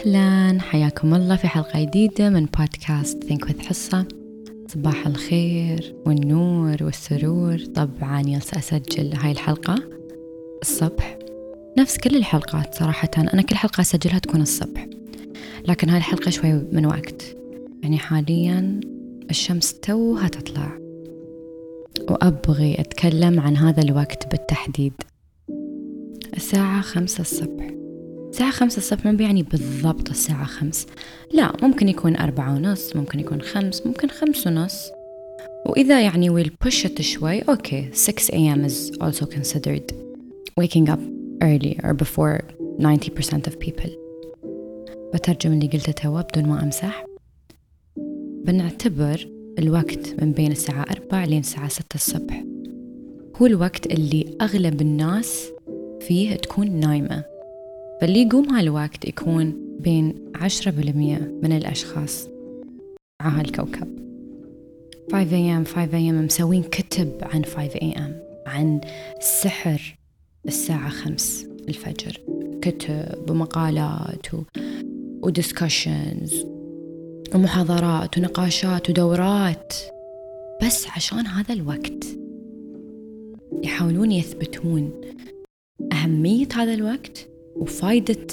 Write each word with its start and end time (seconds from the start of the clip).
أهلا. 0.00 0.60
حياكم 0.60 1.14
الله 1.14 1.36
في 1.36 1.48
حلقة 1.48 1.84
جديدة 1.84 2.30
من 2.30 2.46
بودكاست 2.46 3.24
Think 3.24 3.48
with 3.48 3.60
حصة. 3.60 4.06
صباح 4.68 5.06
الخير 5.06 5.94
والنور 6.06 6.76
والسرور. 6.80 7.58
طبعا 7.58 8.20
يلسى 8.20 8.58
أسجل 8.58 9.12
هاي 9.14 9.32
الحلقة 9.32 9.74
الصبح. 10.62 11.18
نفس 11.78 11.98
كل 11.98 12.16
الحلقات 12.16 12.74
صراحة. 12.74 13.10
أنا 13.18 13.42
كل 13.42 13.56
حلقة 13.56 13.80
أسجلها 13.80 14.18
تكون 14.18 14.40
الصبح. 14.40 14.86
لكن 15.68 15.88
هاي 15.88 15.98
الحلقة 15.98 16.30
شوي 16.30 16.52
من 16.52 16.86
وقت. 16.86 17.36
يعني 17.82 17.98
حاليا 17.98 18.80
الشمس 19.30 19.74
توها 19.80 20.28
تطلع. 20.28 20.78
وأبغي 22.10 22.80
أتكلم 22.80 23.40
عن 23.40 23.56
هذا 23.56 23.82
الوقت 23.82 24.30
بالتحديد. 24.30 24.92
الساعة 26.36 26.80
خمسة 26.80 27.20
الصبح. 27.20 27.79
الساعة 28.30 28.50
خمسة 28.50 28.78
الصبح 28.78 29.04
ما 29.04 29.12
بيعني 29.12 29.42
بالضبط 29.42 30.10
الساعة 30.10 30.44
خمس 30.44 30.86
لا 31.32 31.52
ممكن 31.62 31.88
يكون 31.88 32.16
أربعة 32.16 32.54
ونص 32.54 32.96
ممكن 32.96 33.20
يكون 33.20 33.42
خمس 33.42 33.86
ممكن 33.86 34.08
خمس 34.08 34.46
ونص. 34.46 34.90
وإذا 35.66 36.00
يعني 36.00 36.30
we'll 36.30 36.50
push 36.66 36.84
it 36.84 37.00
شوي 37.00 37.40
أوكي 37.40 37.88
6 37.92 38.32
a.m. 38.32 38.68
is 38.70 38.98
also 39.00 39.26
considered 39.26 39.92
waking 40.60 40.88
up 40.88 41.00
early 41.42 41.78
or 41.84 41.94
before 41.94 42.40
90% 42.78 43.46
of 43.46 43.58
people. 43.58 43.90
بترجم 45.14 45.52
اللي 45.52 45.66
قلته 45.66 45.92
توا 45.92 46.20
بدون 46.20 46.44
ما 46.44 46.62
أمسح. 46.62 47.04
بنعتبر 48.44 49.28
الوقت 49.58 50.22
من 50.22 50.32
بين 50.32 50.52
الساعة 50.52 50.86
أربع 50.90 51.24
لين 51.24 51.40
الساعة 51.40 51.68
ستة 51.68 51.94
الصبح. 51.94 52.44
هو 53.36 53.46
الوقت 53.46 53.86
اللي 53.86 54.36
أغلب 54.40 54.80
الناس 54.80 55.50
فيه 56.00 56.34
تكون 56.34 56.70
نايمة. 56.80 57.39
فاللي 58.00 58.22
يقوم 58.22 58.50
هالوقت 58.50 59.04
يكون 59.08 59.54
بين 59.80 60.14
عشرة 60.34 60.70
بالمية 60.70 61.34
من 61.42 61.52
الأشخاص 61.52 62.28
على 63.20 63.40
هالكوكب. 63.40 64.00
5 65.12 65.64
am 65.64 65.66
5 65.66 65.86
am 65.86 66.24
مسوين 66.24 66.62
كتب 66.62 67.12
عن 67.22 67.44
5 67.44 67.68
am 67.68 68.12
عن 68.46 68.80
سحر 69.20 69.96
الساعة 70.48 70.88
خمس 70.88 71.46
الفجر. 71.68 72.20
كتب 72.62 73.30
ومقالات 73.30 74.34
و... 74.34 74.42
ودسكشنز 75.22 76.46
ومحاضرات 77.34 78.18
ونقاشات 78.18 78.90
ودورات. 78.90 79.74
بس 80.62 80.86
عشان 80.88 81.26
هذا 81.26 81.54
الوقت 81.54 82.04
يحاولون 83.62 84.12
يثبتون 84.12 85.00
أهمية 85.92 86.48
هذا 86.54 86.74
الوقت 86.74 87.29
وفايدة 87.56 88.26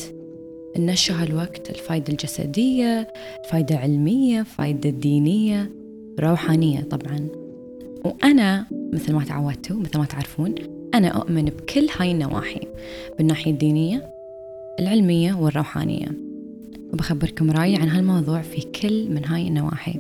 النشر 0.76 1.14
هالوقت 1.14 1.70
الفايدة 1.70 2.10
الجسدية 2.10 3.08
الفايدة 3.46 3.76
العلمية 3.76 4.40
الفايدة 4.40 4.90
الدينية 4.90 5.72
روحانية 6.20 6.82
طبعا. 6.82 7.28
وأنا 8.06 8.66
مثل 8.94 9.14
ما 9.14 9.24
تعودتوا 9.24 9.80
مثل 9.80 10.00
ما 10.00 10.06
تعرفون 10.06 10.56
أنا 10.94 11.08
أؤمن 11.08 11.46
بكل 11.46 11.88
هاي 11.98 12.12
النواحي 12.12 12.62
بالناحية 13.18 13.52
الدينية 13.52 14.14
العلمية 14.80 15.34
والروحانية. 15.34 16.08
وبخبركم 16.94 17.52
رأيي 17.52 17.76
عن 17.76 17.90
هالموضوع 17.90 18.42
في 18.42 18.62
كل 18.62 19.10
من 19.10 19.26
هاي 19.26 19.48
النواحي. 19.48 20.00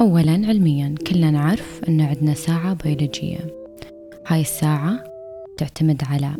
أولا 0.00 0.32
علميا 0.32 0.94
كلنا 1.06 1.30
نعرف 1.30 1.80
أن 1.88 2.00
عندنا 2.00 2.34
ساعة 2.34 2.76
بيولوجية. 2.84 3.38
هاي 4.26 4.40
الساعة 4.40 5.04
تعتمد 5.56 6.02
على 6.04 6.30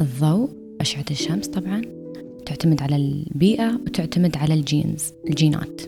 الضوء 0.00 0.65
أشعة 0.80 1.04
الشمس 1.10 1.46
طبعا 1.46 1.82
تعتمد 2.46 2.82
على 2.82 2.96
البيئة 2.96 3.80
وتعتمد 3.86 4.36
على 4.36 4.54
الجينز 4.54 5.12
الجينات. 5.28 5.80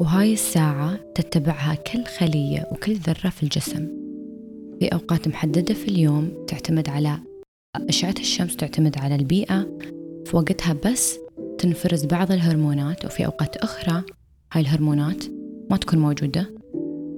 وهاي 0.00 0.32
الساعة 0.32 0.96
تتبعها 1.14 1.74
كل 1.74 2.04
خلية 2.04 2.68
وكل 2.72 2.94
ذرة 2.94 3.30
في 3.30 3.42
الجسم. 3.42 3.88
في 4.80 4.88
أوقات 4.88 5.28
محددة 5.28 5.74
في 5.74 5.88
اليوم 5.88 6.30
تعتمد 6.46 6.88
على 6.88 7.18
أشعة 7.76 8.14
الشمس 8.18 8.56
تعتمد 8.56 8.98
على 8.98 9.14
البيئة. 9.14 9.78
في 10.24 10.36
وقتها 10.36 10.76
بس 10.84 11.18
تنفرز 11.58 12.04
بعض 12.04 12.32
الهرمونات 12.32 13.04
وفي 13.04 13.26
أوقات 13.26 13.56
أخرى 13.56 14.02
هاي 14.52 14.62
الهرمونات 14.62 15.24
ما 15.70 15.76
تكون 15.76 15.98
موجودة 15.98 16.50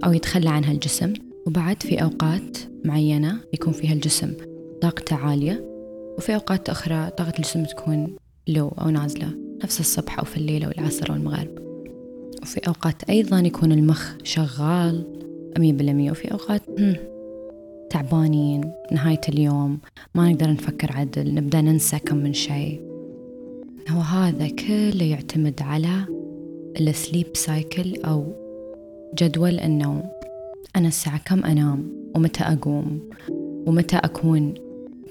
أو 0.05 0.13
يتخلى 0.13 0.49
عنها 0.51 0.73
الجسم. 0.73 1.13
وبعد 1.47 1.83
في 1.83 2.03
أوقات 2.03 2.59
معينة 2.85 3.41
يكون 3.53 3.73
فيها 3.73 3.93
الجسم 3.93 4.33
طاقته 4.81 5.17
عالية. 5.17 5.74
وفي 6.19 6.35
أوقات 6.35 6.69
أخرى 6.69 7.11
طاقة 7.11 7.33
الجسم 7.39 7.65
تكون 7.65 8.17
لو 8.49 8.69
أو 8.69 8.91
نازلة 8.91 9.29
نفس 9.65 9.81
الصبح 9.81 10.19
أو 10.19 10.25
في 10.25 10.37
الليل 10.37 10.65
أو 10.65 10.71
العصر 10.71 11.11
أو 11.11 11.15
المغرب. 11.15 11.59
وفي 12.43 12.61
أوقات 12.69 13.11
أيضا 13.11 13.41
يكون 13.41 13.73
المخ 13.73 14.13
شغال 14.23 15.05
مية 15.59 15.73
بالمية. 15.73 16.11
وفي 16.11 16.33
أوقات 16.33 16.63
تعبانين 17.91 18.73
نهاية 18.93 19.21
اليوم 19.29 19.79
ما 20.15 20.33
نقدر 20.33 20.51
نفكر 20.51 20.93
عدل 20.93 21.35
نبدأ 21.35 21.61
ننسى 21.61 21.99
كم 21.99 22.17
من 22.17 22.33
شيء. 22.33 22.81
هو 23.89 24.01
هذا 24.01 24.49
كله 24.49 25.05
يعتمد 25.05 25.63
على 25.63 26.05
السليب 26.81 27.27
سايكل 27.35 28.03
أو 28.05 28.33
جدول 29.19 29.61
النوم. 29.61 30.03
أنا 30.77 30.89
الساعة 30.89 31.21
كم 31.25 31.45
أنام؟ 31.45 31.93
ومتى 32.17 32.45
أقوم؟ 32.45 33.01
ومتى 33.67 33.97
أكون 33.97 34.55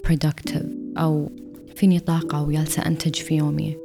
productive 0.07 0.82
أو 0.97 1.29
فيني 1.75 1.99
طاقة 1.99 2.43
وجالسة 2.43 2.85
أنتج 2.85 3.15
في 3.15 3.35
يومي. 3.35 3.77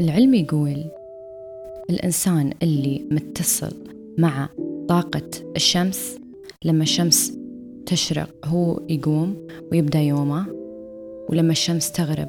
العلم 0.00 0.34
يقول 0.34 0.84
الإنسان 1.90 2.52
اللي 2.62 3.04
متصل 3.10 3.72
مع 4.18 4.48
طاقة 4.88 5.30
الشمس 5.56 6.18
لما 6.64 6.82
الشمس 6.82 7.32
تشرق 7.86 8.28
هو 8.44 8.80
يقوم 8.88 9.36
ويبدأ 9.72 9.98
يومه 9.98 10.46
ولما 11.28 11.52
الشمس 11.52 11.92
تغرب 11.92 12.28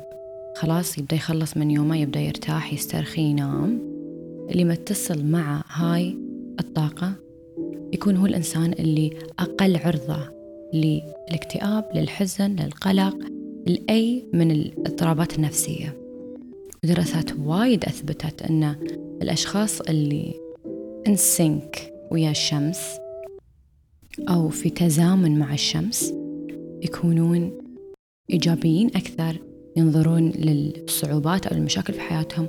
خلاص 0.56 0.98
يبدأ 0.98 1.16
يخلص 1.16 1.58
من 1.58 1.72
يومه 1.72 1.98
يبدأ 1.98 2.20
يرتاح 2.20 2.74
يسترخي 2.74 3.22
ينام. 3.22 3.80
اللي 4.50 4.64
متصل 4.64 5.26
مع 5.26 5.64
هاي 5.68 6.18
الطاقة 6.60 7.14
يكون 7.94 8.18
هو 8.18 8.26
الإنسان 8.26 8.74
اللي 8.74 9.10
أقل 9.40 9.78
عرضة 9.78 10.30
للاكتئاب 10.74 11.86
للحزن 11.96 12.56
للقلق. 12.56 13.18
لأي 13.68 14.26
من 14.34 14.52
الاضطرابات 14.52 15.36
النفسية. 15.36 15.98
دراسات 16.84 17.40
وايد 17.40 17.86
أثبتت 17.86 18.42
أن 18.42 18.76
الأشخاص 19.22 19.82
اللي 19.82 20.34
انسينك 21.08 21.94
ويا 22.12 22.32
الشمس 22.32 22.80
أو 24.30 24.50
في 24.50 24.70
تزامن 24.70 25.40
مع 25.40 25.54
الشمس 25.54 26.14
يكونون 26.82 27.52
إيجابيين 28.32 28.88
أكثر 28.88 29.38
ينظرون 29.76 30.30
للصعوبات 30.30 31.48
أو 31.48 31.58
المشاكل 31.58 31.94
في 31.94 32.00
حياتهم 32.00 32.48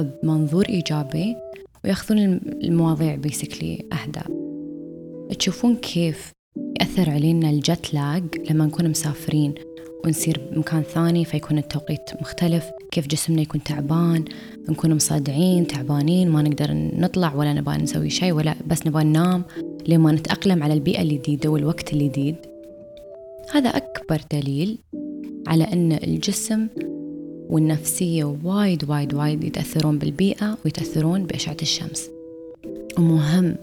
بمنظور 0.00 0.68
إيجابي 0.68 1.36
ويأخذون 1.84 2.18
المواضيع 2.62 3.14
بيسكلي 3.14 3.84
أهدى. 3.92 4.20
تشوفون 5.38 5.76
كيف 5.76 6.32
يأثر 6.80 7.10
علينا 7.10 7.50
الجت 7.50 7.94
لاج 7.94 8.50
لما 8.50 8.66
نكون 8.66 8.90
مسافرين. 8.90 9.54
ونصير 10.04 10.40
بمكان 10.52 10.82
ثاني 10.82 11.24
فيكون 11.24 11.58
التوقيت 11.58 12.10
مختلف. 12.20 12.64
كيف 12.90 13.06
جسمنا 13.06 13.42
يكون 13.42 13.62
تعبان 13.62 14.24
نكون 14.68 14.94
مصدعين 14.94 15.66
تعبانين 15.66 16.30
ما 16.30 16.42
نقدر 16.42 16.68
نطلع 16.72 17.34
ولا 17.34 17.52
نبغى 17.52 17.76
نسوي 17.76 18.10
شيء 18.10 18.32
ولا 18.32 18.54
بس 18.66 18.86
نبغى 18.86 19.04
ننام 19.04 19.44
لما 19.88 20.12
نتأقلم 20.12 20.62
على 20.62 20.74
البيئة 20.74 21.02
الجديدة 21.02 21.48
والوقت 21.50 21.92
الجديد 21.92 22.36
هذا 23.52 23.68
أكبر 23.68 24.20
دليل 24.32 24.78
على 25.46 25.64
أن 25.64 25.92
الجسم 25.92 26.68
والنفسية 27.48 28.24
وايد 28.44 28.90
وايد 28.90 29.14
وايد 29.14 29.44
يتأثرون 29.44 29.98
بالبيئة 29.98 30.58
ويتأثرون 30.64 31.26
بأشعة 31.26 31.56
الشمس. 31.62 32.10
ومهم 32.98 33.56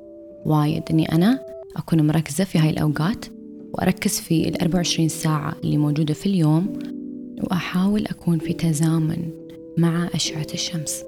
وايد 0.46 0.84
أني 0.92 1.12
أنا 1.12 1.40
أكون 1.76 2.08
مركزة 2.08 2.44
في 2.44 2.60
هاي 2.60 2.70
الأوقات 2.70 3.26
وأركز 3.74 4.20
في 4.20 4.50
ال 4.50 4.62
24 4.62 5.10
ساعة 5.10 5.56
اللي 5.64 5.78
موجودة 5.78 6.14
في 6.14 6.26
اليوم 6.26 6.80
وأحاول 7.44 8.06
أكون 8.06 8.40
في 8.40 8.54
تزامن 8.54 9.30
مع 9.78 10.10
أشعة 10.14 10.48
الشمس. 10.54 11.04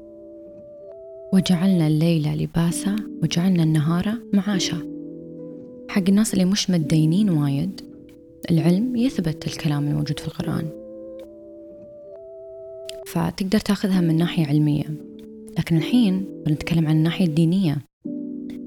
وجعلنا 1.33 1.87
الليل 1.87 2.43
لباسا 2.43 2.95
وجعلنا 3.23 3.63
النهار 3.63 4.13
معاشا. 4.33 4.77
حق 5.89 6.03
الناس 6.07 6.33
اللي 6.33 6.45
مش 6.45 6.69
متدينين 6.69 7.29
وايد 7.29 7.81
العلم 8.51 8.95
يثبت 8.95 9.47
الكلام 9.47 9.87
الموجود 9.87 10.19
في 10.19 10.27
القرآن. 10.27 10.67
فتقدر 13.05 13.59
تاخذها 13.59 14.01
من 14.01 14.17
ناحية 14.17 14.45
علمية. 14.45 14.83
لكن 15.57 15.77
الحين 15.77 16.25
بنتكلم 16.45 16.87
عن 16.87 16.95
الناحية 16.95 17.25
الدينية. 17.25 17.77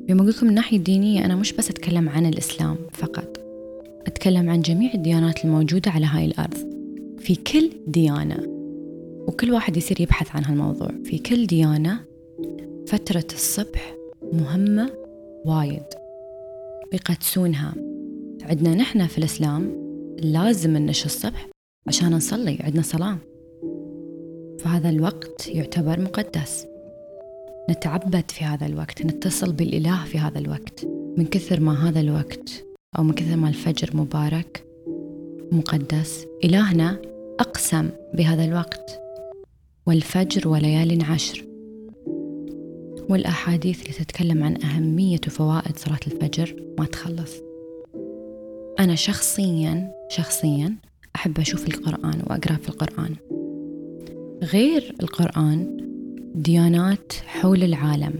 يوم 0.09 0.19
أقول 0.21 0.31
لكم 0.31 0.49
الناحية 0.49 0.77
الدينية 0.77 1.25
أنا 1.25 1.37
مش 1.37 1.53
بس 1.53 1.71
أتكلم 1.71 2.09
عن 2.09 2.27
الإسلام 2.27 2.77
فقط. 2.93 3.46
أتكلم 4.07 4.51
عن 4.51 4.61
جميع 4.61 4.95
الديانات 4.95 5.45
الموجودة 5.45 5.91
على 5.91 6.07
هاي 6.07 6.25
الأرض. 6.25 6.57
في 7.19 7.35
كل 7.35 7.71
ديانة 7.87 8.39
وكل 9.29 9.53
واحد 9.53 9.77
يصير 9.77 10.01
يبحث 10.01 10.37
عن 10.37 10.45
هالموضوع. 10.45 10.91
في 11.05 11.19
كل 11.19 11.47
ديانة 11.47 12.01
فترة 12.87 13.27
الصبح 13.33 13.95
مهمة 14.33 14.91
وايد. 15.45 15.85
يقدسونها. 16.93 17.75
عندنا 18.43 18.75
نحن 18.75 19.07
في 19.07 19.19
الإسلام 19.19 19.87
لازم 20.19 20.77
ننش 20.77 21.05
الصبح 21.05 21.49
عشان 21.87 22.13
نصلي 22.13 22.59
عندنا 22.61 22.83
صلاة 22.83 23.19
فهذا 24.59 24.89
الوقت 24.91 25.49
يعتبر 25.49 26.01
مقدس. 26.01 26.67
نتعبد 27.71 28.31
في 28.31 28.45
هذا 28.45 28.67
الوقت 28.67 29.03
نتصل 29.03 29.53
بالإله 29.53 30.05
في 30.05 30.19
هذا 30.19 30.39
الوقت. 30.39 30.87
من 31.17 31.25
كثر 31.25 31.61
ما 31.61 31.89
هذا 31.89 32.01
الوقت 32.01 32.66
أو 32.99 33.03
من 33.03 33.13
كثر 33.13 33.37
ما 33.37 33.49
الفجر 33.49 33.97
مبارك 33.97 34.65
مقدس. 35.53 36.27
إلهنا 36.45 37.03
أقسم 37.41 37.91
بهذا 38.15 38.45
الوقت 38.45 39.01
والفجر 39.87 40.49
وليال 40.49 41.05
عشر. 41.05 41.45
والأحاديث 43.09 43.83
اللي 43.83 43.93
تتكلم 43.93 44.43
عن 44.43 44.63
أهمية 44.63 45.21
وفوائد 45.27 45.79
صلاة 45.79 46.01
الفجر 46.07 46.63
ما 46.79 46.87
تخلص. 46.87 47.33
أنا 48.81 48.95
شخصيا 48.95 49.93
شخصيا 50.09 50.77
أحب 51.17 51.39
أشوف 51.39 51.69
القرآن 51.69 52.23
وأقرأ 52.27 52.57
في 52.57 52.69
القرآن. 52.69 53.15
غير 54.43 54.95
القرآن 55.03 55.77
ديانات 56.35 57.13
حول 57.13 57.63
العالم. 57.63 58.15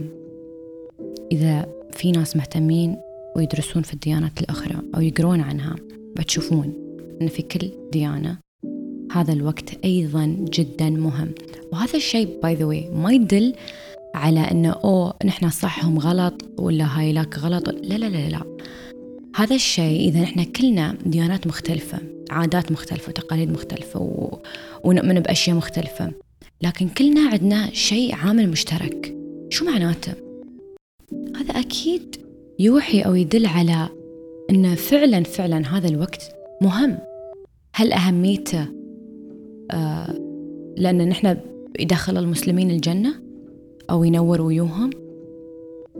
إذا 1.31 1.65
في 1.91 2.11
ناس 2.11 2.35
مهتمين 2.35 2.97
ويدرسون 3.37 3.83
في 3.83 3.93
الديانات 3.93 4.41
الأخرى 4.41 4.81
أو 4.95 5.01
يقرون 5.01 5.41
عنها 5.41 5.75
بتشوفون 6.15 6.73
أن 7.21 7.27
في 7.27 7.41
كل 7.41 7.71
ديانة 7.91 8.37
هذا 9.11 9.33
الوقت 9.33 9.85
أيضا 9.85 10.25
جدا 10.25 10.89
مهم. 10.89 11.31
وهذا 11.71 11.97
الشيء 11.97 12.39
by 12.43 12.55
the 12.55 12.65
way 12.65 12.89
ما 12.89 13.11
يدل 13.11 13.53
على 14.15 14.39
أنه 14.39 14.69
أوه 14.69 15.13
نحن 15.25 15.49
صح 15.49 15.85
هم 15.85 15.99
غلط 15.99 16.45
ولا 16.57 16.99
هايلاك 16.99 17.37
غلط. 17.39 17.69
لا 17.69 17.97
لا 17.97 18.05
لا 18.09 18.29
لا. 18.29 18.57
هذا 19.35 19.55
الشيء 19.55 20.09
إذا 20.09 20.21
نحن 20.21 20.43
كلنا 20.43 20.97
ديانات 21.05 21.47
مختلفة 21.47 21.99
عادات 22.29 22.71
مختلفة 22.71 23.09
وتقاليد 23.09 23.51
مختلفة 23.51 23.99
و... 23.99 24.37
ونؤمن 24.83 25.19
بأشياء 25.19 25.57
مختلفة 25.57 26.11
لكن 26.61 26.89
كلنا 26.89 27.29
عندنا 27.29 27.73
شيء 27.73 28.15
عامل 28.15 28.49
مشترك. 28.49 29.15
شو 29.49 29.65
معناته؟ 29.65 30.13
هذا 31.35 31.59
أكيد 31.59 32.26
يوحي 32.59 33.01
أو 33.01 33.15
يدل 33.15 33.45
على 33.45 33.89
أن 34.49 34.75
فعلا 34.75 35.23
فعلا 35.23 35.77
هذا 35.77 35.87
الوقت 35.87 36.35
مهم. 36.61 36.97
هل 37.75 37.93
أهميته 37.93 38.65
آه 39.71 40.13
لأن 40.77 41.09
نحن 41.09 41.37
يدخل 41.79 42.17
المسلمين 42.17 42.71
الجنة 42.71 43.13
أو 43.89 44.03
ينور 44.03 44.41
ويوهم 44.41 44.89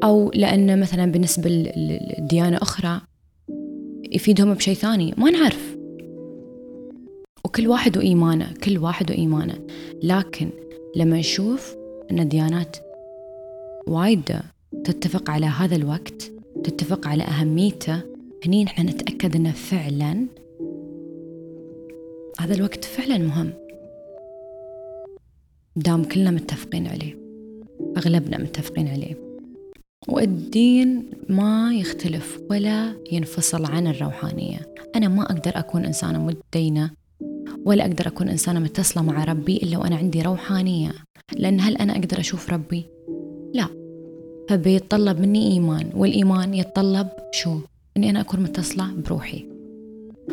أو 0.04 0.32
لأن 0.36 0.80
مثلا 0.80 1.12
بالنسبة 1.12 1.50
لديانة 2.20 2.58
أخرى 2.58 3.02
يفيدهم 4.12 4.54
بشيء 4.54 4.74
ثاني؟ 4.74 5.14
ما 5.18 5.32
نعرف. 5.32 5.78
وكل 7.46 7.68
واحد 7.68 7.98
وإيمانه 7.98 8.54
كل 8.64 8.78
واحد 8.78 9.12
وإيمانه. 9.12 9.56
لكن 10.04 10.50
لما 10.96 11.18
نشوف 11.18 11.76
أن 12.12 12.20
الديانات 12.20 12.78
وايد 13.88 14.40
تتفق 14.84 15.30
على 15.30 15.46
هذا 15.46 15.76
الوقت 15.76 16.37
تتفق 16.68 17.08
على 17.08 17.24
أهميته. 17.24 18.02
هني 18.46 18.64
نحن 18.64 18.82
نتأكد 18.82 19.36
أنه 19.36 19.52
فعلا 19.52 20.28
هذا 22.40 22.56
الوقت 22.56 22.86
فعلا 22.86 23.18
مهم. 23.18 23.54
دام 25.76 26.04
كلنا 26.04 26.32
متفقين 26.32 26.88
عليه 26.88 27.18
أغلبنا 27.98 28.38
متفقين 28.38 28.88
عليه. 28.88 29.16
والدين 30.08 31.10
ما 31.30 31.74
يختلف 31.74 32.42
ولا 32.50 32.96
ينفصل 33.12 33.66
عن 33.66 33.88
الروحانية. 33.88 34.74
أنا 34.96 35.08
ما 35.08 35.24
أقدر 35.24 35.52
أكون 35.56 35.86
إنسانة 35.86 36.26
متدينة 36.26 36.92
ولا 37.66 37.86
أقدر 37.86 38.08
أكون 38.08 38.30
إنسانة 38.30 38.60
متصلة 38.60 39.04
مع 39.04 39.24
ربي 39.24 39.58
إلا 39.58 39.78
وأنا 39.78 39.96
عندي 39.96 40.22
روحانية. 40.22 40.92
لأن 41.38 41.60
هل 41.60 41.78
أنا 41.78 41.94
أقدر 41.94 42.20
أشوف 42.20 42.50
ربي؟ 42.50 42.86
لا. 43.54 43.87
فبيتطلب 44.50 45.20
مني 45.20 45.52
إيمان. 45.52 45.90
والإيمان 45.96 46.54
يتطلب 46.54 47.08
شو؟ 47.32 47.60
إني 47.98 48.10
أنا 48.10 48.22
أكون 48.22 48.40
متصلة 48.40 48.94
بروحي. 49.06 49.46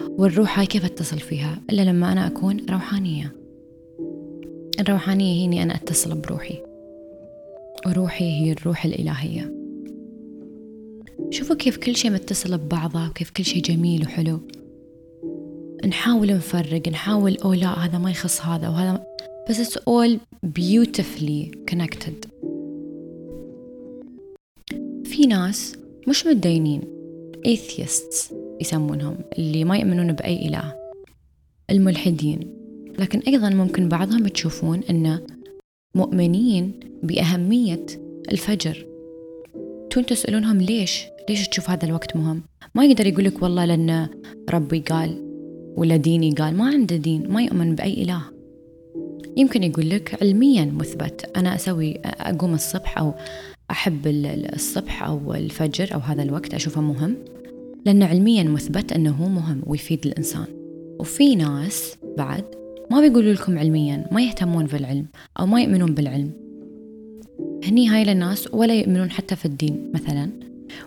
والروح 0.09 0.59
هاي 0.59 0.67
كيف 0.67 0.85
أتصل 0.85 1.19
فيها؟ 1.19 1.59
إلا 1.71 1.83
لما 1.83 2.13
أنا 2.13 2.27
أكون 2.27 2.67
روحانية. 2.71 3.33
الروحانية 4.81 5.41
هي 5.41 5.45
إني 5.45 5.63
أنا 5.63 5.75
أتصل 5.75 6.15
بروحي. 6.21 6.59
وروحي 7.87 8.25
هي 8.25 8.53
الروح 8.53 8.85
الإلهية. 8.85 9.55
شوفوا 11.31 11.57
كيف 11.57 11.77
كل 11.77 11.97
شيء 11.97 12.11
متصل 12.11 12.59
ببعضه 12.59 13.09
وكيف 13.09 13.31
كل 13.31 13.45
شيء 13.45 13.63
جميل 13.63 14.03
وحلو. 14.03 14.41
نحاول 15.87 16.35
نفرق 16.35 16.89
نحاول 16.89 17.37
أو 17.45 17.53
لا 17.53 17.85
هذا 17.85 17.99
ما 17.99 18.11
يخص 18.11 18.41
هذا 18.41 18.69
وهذا 18.69 19.05
بس 19.51 19.61
it's 19.61 19.81
all 19.81 20.19
beautifully 20.59 21.51
connected. 21.71 22.29
في 25.25 25.29
ناس 25.29 25.77
مش 26.09 26.27
متدينين 26.27 26.81
atheists 27.47 28.35
يسمونهم 28.61 29.17
اللي 29.39 29.65
ما 29.65 29.79
يؤمنون 29.79 30.13
بأي 30.13 30.49
إله 30.49 30.75
الملحدين. 31.71 32.41
لكن 32.99 33.19
أيضا 33.19 33.49
ممكن 33.49 33.89
بعضهم 33.89 34.29
تشوفون 34.29 34.81
أنه 34.91 35.21
مؤمنين 35.95 36.81
بأهمية 37.03 37.87
الفجر. 38.33 38.87
تون 39.91 40.07
تسألونهم 40.07 40.59
ليش؟ 40.59 41.05
ليش 41.29 41.49
تشوف 41.49 41.71
هذا 41.71 41.85
الوقت 41.85 42.17
مهم؟ 42.17 42.43
ما 42.75 42.85
يقدر 42.85 43.07
يقول 43.07 43.25
لك 43.25 43.43
والله 43.43 43.65
لأن 43.65 44.09
ربي 44.51 44.81
قال 44.81 45.23
ولا 45.77 45.97
ديني 45.97 46.33
قال 46.33 46.57
ما 46.57 46.67
عنده 46.67 46.97
دين 46.97 47.29
ما 47.29 47.43
يؤمن 47.43 47.75
بأي 47.75 48.03
إله. 48.03 48.23
يمكن 49.37 49.63
يقول 49.63 49.91
لك 49.91 50.23
علميا 50.23 50.65
مثبت 50.65 51.31
أنا 51.37 51.55
أسوي 51.55 52.01
أقوم 52.05 52.55
الصبح 52.55 52.99
أو 52.99 53.15
أحب 53.71 54.07
الصبح 54.07 55.03
أو 55.03 55.35
الفجر 55.35 55.95
أو 55.95 55.99
هذا 55.99 56.23
الوقت 56.23 56.55
أشوفه 56.55 56.81
مهم 56.81 57.17
لأن 57.87 58.03
علميا 58.03 58.43
مثبت 58.43 58.93
أنه 58.93 59.29
مهم 59.29 59.63
ويفيد 59.67 60.07
الإنسان. 60.07 60.47
وفي 61.01 61.35
ناس 61.37 61.97
بعد 62.19 62.45
ما 62.91 63.01
بيقولوا 63.01 63.33
لكم 63.33 63.59
علميا 63.59 64.09
ما 64.13 64.23
يهتمون 64.23 64.67
بالعلم 64.67 65.07
أو 65.41 65.47
ما 65.47 65.63
يؤمنون 65.63 65.95
بالعلم. 65.95 66.31
هني 67.65 67.89
هاي 67.89 68.13
الناس 68.13 68.49
ولا 68.55 68.75
يؤمنون 68.75 69.11
حتى 69.11 69.37
في 69.37 69.45
الدين 69.45 69.93
مثلا 69.95 70.31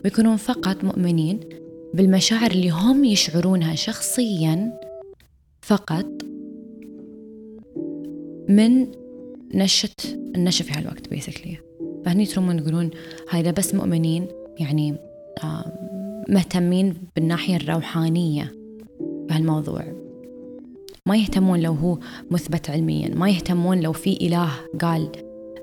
ويكونون 0.06 0.38
فقط 0.38 0.84
مؤمنين 0.84 1.40
بالمشاعر 1.94 2.52
اللي 2.52 2.70
هم 2.70 3.06
يشعرونها 3.06 3.76
شخصيا 3.76 4.80
فقط 5.62 6.06
من 8.50 8.88
نشة 9.54 9.96
النشة 10.36 10.64
في 10.64 10.72
هالوقت 10.72 11.10
بيسكلي 11.10 11.67
فهني 12.08 12.26
ترومون 12.26 12.60
يقولون 12.60 12.90
هاي 13.30 13.52
بس 13.52 13.76
مؤمنين 13.76 14.28
يعني 14.60 14.96
مهتمين 16.30 16.94
بالناحية 17.16 17.56
الروحانية 17.56 18.52
بهالموضوع 19.00 19.84
ما 21.06 21.18
يهتمون 21.18 21.60
لو 21.60 21.74
هو 21.74 21.98
مثبت 22.32 22.70
علميا 22.70 23.16
ما 23.16 23.30
يهتمون 23.30 23.80
لو 23.80 23.92
في 23.92 24.28
إله 24.28 24.50
قال 24.82 25.12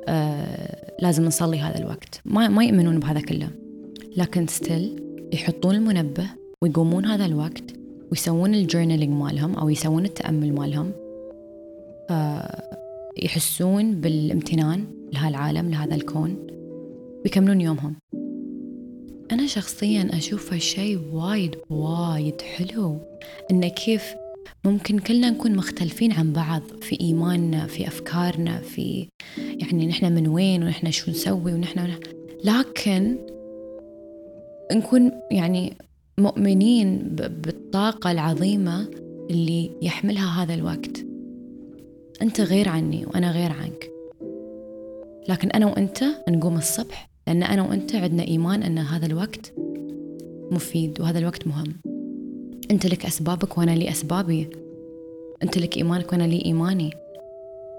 آه 0.09 0.95
لازم 1.03 1.25
نصلي 1.25 1.61
هذا 1.61 1.79
الوقت. 1.79 2.21
ما, 2.25 2.49
ما 2.49 2.65
يؤمنون 2.65 3.01
بهذا 3.01 3.21
كله. 3.21 3.49
لكن 4.17 4.47
still 4.47 5.03
يحطون 5.33 5.75
المنبه 5.75 6.27
ويقومون 6.63 7.05
هذا 7.05 7.27
الوقت 7.27 7.65
ويسوون 8.11 8.55
ال 8.55 8.60
journaling 8.60 9.13
مالهم 9.13 9.55
أو 9.55 9.69
يسوون 9.69 10.05
التأمل 10.05 10.53
مالهم. 10.53 10.93
آه 12.11 12.63
يحسون 13.23 14.01
بالامتنان. 14.01 14.85
لهالعالم 15.15 15.71
لهذا 15.71 15.95
الكون 15.95 16.47
ويكملون 17.25 17.61
يومهم. 17.61 17.97
أنا 19.33 19.47
شخصيا 19.47 20.11
أشوف 20.13 20.53
هالشي 20.53 20.97
وايد 20.97 21.57
وايد 21.71 22.41
حلو. 22.41 22.99
إنه 23.51 23.69
كيف 23.69 24.15
ممكن 24.65 24.99
كلنا 24.99 25.31
نكون 25.31 25.57
مختلفين 25.57 26.13
عن 26.13 26.33
بعض 26.33 26.63
في 26.81 27.01
إيماننا 27.01 27.67
في 27.67 27.89
أفكارنا 27.89 28.59
في 28.59 29.09
يعني 29.39 29.87
نحن 29.87 30.13
من 30.13 30.29
وين 30.29 30.63
ونحن 30.63 30.91
شو 30.91 31.11
نسوي 31.11 31.55
ونحن 31.55 31.95
لكن 32.45 33.17
نكون 34.73 35.13
يعني 35.31 35.77
مؤمنين 36.19 36.99
بالطاقة 37.19 38.11
العظيمة 38.11 38.89
اللي 39.31 39.71
يحملها 39.83 40.43
هذا 40.43 40.55
الوقت. 40.55 41.05
أنت 42.23 42.41
غير 42.41 42.69
عني 42.69 43.07
وأنا 43.07 43.31
غير 43.31 43.53
عنك. 43.53 43.94
لكن 45.29 45.51
أنا 45.51 45.67
وأنت 45.67 46.05
نقوم 46.29 46.57
الصبح 46.57 47.11
لأن 47.27 47.43
أنا 47.43 47.63
وأنت 47.63 47.95
عندنا 47.95 48.23
إيمان 48.23 48.63
أن 48.63 48.79
هذا 48.79 49.07
الوقت 49.07 49.53
مفيد 50.51 51.01
وهذا 51.01 51.19
الوقت 51.19 51.47
مهم. 51.47 51.75
أنت 52.71 52.87
لك 52.87 53.07
أسبابك 53.07 53.59
وأنا 53.59 53.71
لي 53.71 53.91
أسبابي. 53.91 54.51
أنت 55.43 55.59
لك 55.59 55.77
إيمانك 55.77 56.13
وأنا 56.13 56.25
لي 56.25 56.45
إيماني. 56.45 56.91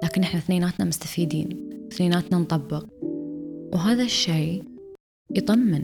لكن 0.04 0.22
إحنا 0.22 0.40
اثنيناتنا 0.40 0.86
مستفيدين 0.86 1.70
اثنيناتنا 1.92 2.38
نطبق. 2.38 2.86
وهذا 3.74 4.04
الشيء 4.04 4.64
يطمن. 5.36 5.84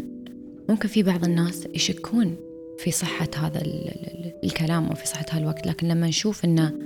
ممكن 0.70 0.88
في 0.88 1.03
بعض 1.03 1.24
الناس 1.24 1.68
يشكون 1.75 2.36
في 2.77 2.91
صحة 2.91 3.30
هذا 3.38 3.62
الكلام 4.44 4.86
أو 4.86 4.96
في 4.96 5.08
صحة 5.08 5.25
هذا 5.32 5.41
الوقت 5.41 5.68
لكن 5.68 5.88
لما 5.88 6.08
نشوف 6.08 6.46
أن 6.46 6.80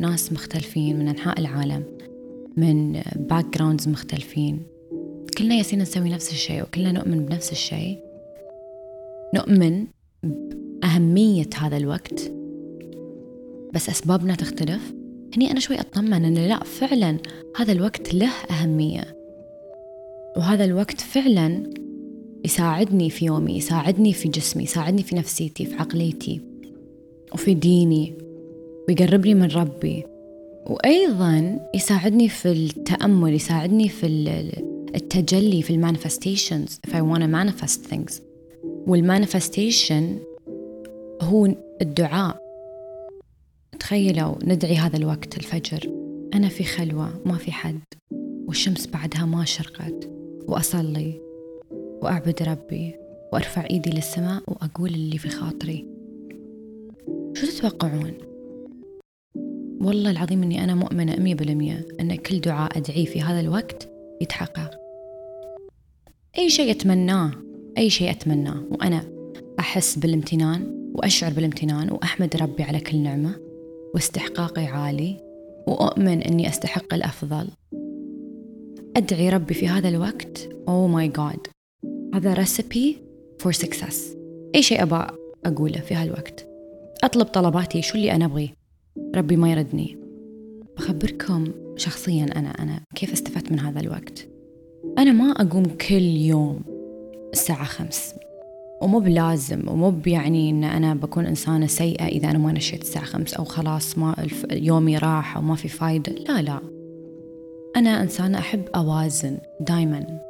ناس 0.00 0.32
مختلفين 0.32 0.98
من 0.98 1.08
أنحاء 1.08 1.40
العالم 1.40 1.84
من 2.56 3.02
backgrounds 3.16 3.88
مختلفين. 3.88 4.62
كلنا 5.38 5.54
يالسين 5.54 5.78
نسوي 5.78 6.10
نفس 6.10 6.32
الشيء 6.32 6.62
وكلنا 6.62 6.92
نؤمن 6.92 7.26
بنفس 7.26 7.52
الشيء. 7.52 7.98
نؤمن 9.34 9.86
بأهمية 10.22 11.50
هذا 11.60 11.76
الوقت. 11.76 12.32
بس 13.74 13.88
أسبابنا 13.88 14.34
تختلف. 14.34 14.94
هني 15.36 15.50
أنا 15.50 15.60
شوي 15.60 15.80
أطمن 15.80 16.24
أن 16.24 16.34
لا 16.34 16.64
فعلا 16.64 17.18
هذا 17.56 17.72
الوقت 17.72 18.14
له 18.14 18.32
أهمية. 18.50 19.16
وهذا 20.36 20.64
الوقت 20.64 21.00
فعلا 21.00 21.70
يساعدني 22.44 23.10
في 23.10 23.24
يومي 23.24 23.56
يساعدني 23.56 24.12
في 24.12 24.28
جسمي 24.28 24.62
يساعدني 24.62 25.02
في 25.02 25.16
نفسيتي 25.16 25.66
في 25.66 25.74
عقليتي 25.74 26.40
وفي 27.34 27.54
ديني 27.54 28.14
ويقربني 28.88 29.34
من 29.34 29.46
ربي. 29.46 30.04
وأيضا 30.66 31.60
يساعدني 31.74 32.28
في 32.28 32.52
التأمل 32.52 33.34
يساعدني 33.34 33.88
في 33.88 34.06
التجلي 34.94 35.62
في 35.62 35.70
ال 35.70 35.77
manifestations 35.77 36.80
if 36.86 36.90
I 36.90 37.00
want 37.00 37.22
to 37.22 37.26
manifest 37.26 37.92
things. 37.92 38.22
وال 38.64 38.84
manifestation 38.84 40.18
هو 41.22 41.54
الدعاء. 41.82 42.42
تخيلوا 43.78 44.34
ندعي 44.44 44.76
هذا 44.76 44.96
الوقت 44.96 45.36
الفجر. 45.36 45.90
أنا 46.34 46.48
في 46.48 46.64
خلوة 46.64 47.20
ما 47.24 47.36
في 47.36 47.52
حد. 47.52 47.80
والشمس 48.46 48.86
بعدها 48.86 49.24
ما 49.24 49.44
شرقت. 49.44 50.10
وأصلي. 50.48 51.20
وأعبد 52.02 52.42
ربي. 52.42 52.94
وأرفع 53.32 53.66
إيدي 53.70 53.90
للسماء 53.90 54.42
وأقول 54.46 54.90
اللي 54.90 55.18
في 55.18 55.28
خاطري. 55.28 55.86
شو 57.34 57.46
تتوقعون؟ 57.46 58.12
والله 59.80 60.10
العظيم 60.10 60.42
أني 60.42 60.64
أنا 60.64 60.74
مؤمنة 60.74 61.16
مية 61.16 61.34
بالمية 61.34 61.86
أن 62.00 62.14
كل 62.14 62.40
دعاء 62.40 62.78
أدعيه 62.78 63.04
في 63.04 63.22
هذا 63.22 63.40
الوقت 63.40 63.88
يتحقق. 64.20 64.70
أي 66.38 66.50
شيء 66.50 66.70
أتمناه 66.70 67.30
أي 67.78 67.90
شيء 67.90 68.10
أتمناه. 68.10 68.62
وأنا 68.70 69.04
أحس 69.58 69.98
بالامتنان 69.98 70.90
وأشعر 70.94 71.32
بالامتنان 71.32 71.90
وأحمد 71.90 72.36
ربي 72.36 72.62
على 72.62 72.80
كل 72.80 72.98
نعمة 72.98 73.36
واستحقاقي 73.94 74.66
عالي 74.66 75.16
وأؤمن 75.66 76.22
أني 76.22 76.48
أستحق 76.48 76.94
الأفضل. 76.94 77.48
أدعي 78.96 79.28
ربي 79.28 79.54
في 79.54 79.68
هذا 79.68 79.88
الوقت. 79.88 80.48
oh 80.68 80.86
my 80.86 81.08
god 81.08 81.46
هذا 82.14 82.34
recipe 82.34 82.98
for 83.38 83.52
success 83.52 84.16
أي 84.54 84.62
شيء 84.62 84.82
أبغى 84.82 85.06
أقوله 85.46 85.80
في 85.80 85.94
هالوقت. 85.94 86.46
أطلب 87.04 87.26
طلباتي 87.26 87.82
شو 87.82 87.98
اللي 87.98 88.12
أنا 88.12 88.24
أبغيه. 88.24 88.65
ربي 89.16 89.36
ما 89.36 89.50
يردني. 89.50 89.98
بخبركم 90.76 91.44
شخصيا 91.76 92.24
أنا 92.24 92.48
أنا 92.48 92.80
كيف 92.94 93.12
استفدت 93.12 93.52
من 93.52 93.60
هذا 93.60 93.80
الوقت؟ 93.80 94.28
أنا 94.98 95.12
ما 95.12 95.30
أقوم 95.30 95.64
كل 95.64 96.02
يوم 96.02 96.60
الساعة 97.32 97.64
خمس. 97.64 98.14
ومو 98.82 99.00
بلازم 99.00 99.68
ومو 99.68 99.90
بيعني 99.90 100.50
إن 100.50 100.64
أنا 100.64 100.94
بكون 100.94 101.26
إنسانة 101.26 101.66
سيئة 101.66 102.06
إذا 102.06 102.30
أنا 102.30 102.38
ما 102.38 102.52
نشيت 102.52 102.82
الساعة 102.82 103.04
خمس 103.04 103.34
أو 103.34 103.44
خلاص 103.44 103.98
ما 103.98 104.26
يومي 104.50 104.98
راح 104.98 105.36
وما 105.36 105.54
في 105.54 105.68
فايدة. 105.68 106.12
لا 106.12 106.42
لا. 106.42 106.60
أنا 107.76 108.02
إنسانة 108.02 108.38
أحب 108.38 108.62
أوازن 108.74 109.38
دائما 109.60 110.20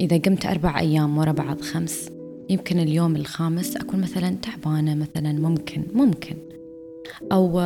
إذا 0.00 0.16
قمت 0.16 0.46
أربع 0.46 0.80
أيام 0.80 1.18
ورا 1.18 1.32
بعض 1.32 1.60
خمس 1.60 2.10
يمكن 2.50 2.78
اليوم 2.78 3.16
الخامس 3.16 3.76
أكون 3.76 4.00
مثلا 4.00 4.36
تعبانة 4.42 4.94
مثلا 4.94 5.32
ممكن 5.32 5.82
ممكن. 5.94 6.36
أو 7.32 7.60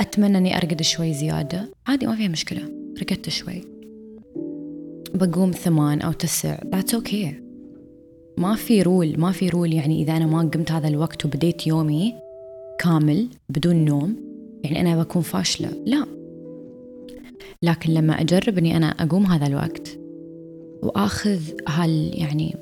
أتمنى 0.00 0.38
أني 0.38 0.56
أرقد 0.56 0.82
شوي 0.82 1.12
زيادة. 1.12 1.68
عادي 1.86 2.06
ما 2.06 2.16
فيها 2.16 2.28
مشكلة. 2.28 2.62
رقدت 3.02 3.28
شوي. 3.28 3.64
بقوم 5.14 5.50
ثمان 5.50 6.00
أو 6.00 6.12
تسع. 6.12 6.56
That's 6.56 6.94
okay. 6.94 7.50
ما 8.38 8.54
في 8.54 8.82
rule 8.82 9.20
ما 9.20 9.32
في 9.32 9.48
rule 9.48 9.72
يعني 9.72 10.02
إذا 10.02 10.16
أنا 10.16 10.26
ما 10.26 10.38
قمت 10.38 10.72
هذا 10.72 10.88
الوقت 10.88 11.24
وبديت 11.24 11.66
يومي 11.66 12.14
كامل 12.78 13.28
بدون 13.48 13.84
نوم 13.84 14.16
يعني 14.64 14.80
أنا 14.80 15.02
بكون 15.02 15.22
فاشلة. 15.22 15.68
لا. 15.86 16.06
لكن 17.62 17.94
لما 17.94 18.20
أجرب 18.20 18.58
أني 18.58 18.76
أنا 18.76 18.86
أقوم 18.86 19.26
هذا 19.26 19.46
الوقت 19.46 19.98
وآخذ 20.82 21.40
هال 21.68 22.20
يعني 22.20 22.56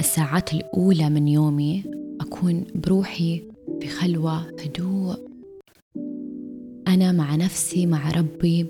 الساعات 0.00 0.52
الأولى 0.52 1.10
من 1.10 1.28
يومي 1.28 1.84
أكون 2.20 2.64
بروحي 2.74 3.42
في 3.80 3.88
خلوة 3.88 4.38
هدوء. 4.38 5.33
أنا 6.94 7.12
مع 7.12 7.36
نفسي 7.36 7.86
مع 7.86 8.10
ربي. 8.10 8.66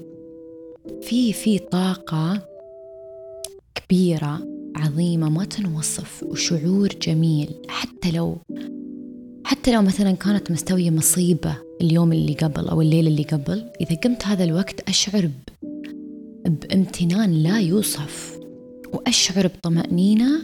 في 1.03 1.33
في 1.33 1.59
طاقة 1.59 2.49
كبيرة 3.75 4.41
عظيمة 4.77 5.29
ما 5.29 5.45
تنوصف 5.45 6.23
وشعور 6.23 6.89
جميل. 6.89 7.51
حتى 7.69 8.11
لو 8.11 8.37
حتى 9.45 9.75
لو 9.75 9.83
مثلا 9.83 10.13
كانت 10.13 10.51
مستوية 10.51 10.91
مصيبة 10.91 11.57
اليوم 11.81 12.13
اللي 12.13 12.35
قبل 12.35 12.69
أو 12.69 12.81
الليلة 12.83 13.09
اللي 13.09 13.23
قبل 13.23 13.71
إذا 13.81 13.97
قمت 13.97 14.27
هذا 14.27 14.45
الوقت 14.45 14.89
أشعر 14.89 15.31
بامتنان 16.45 17.33
لا 17.33 17.61
يوصف 17.61 18.39
وأشعر 18.93 19.47
بطمأنينة 19.47 20.41